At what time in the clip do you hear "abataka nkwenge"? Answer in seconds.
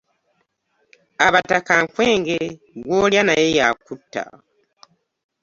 1.25-2.37